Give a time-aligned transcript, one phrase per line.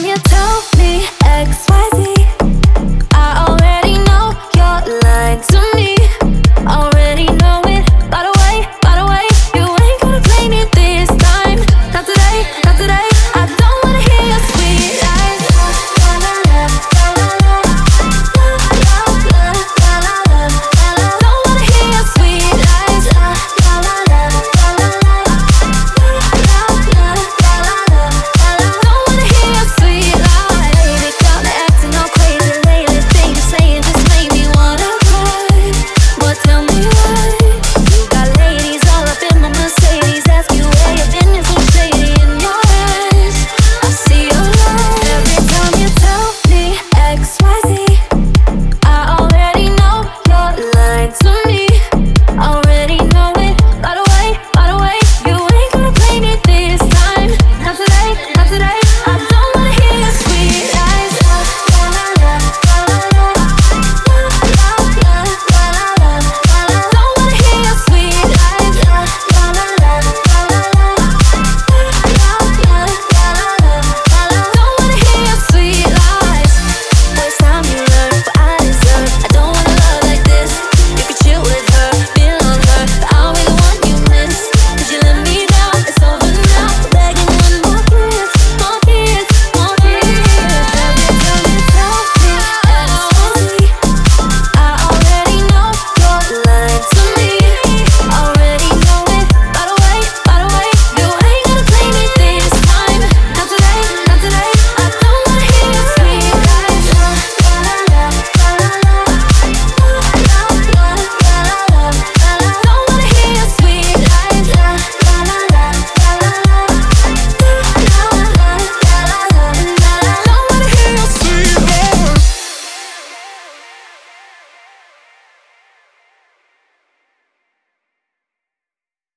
[0.00, 0.29] I'm here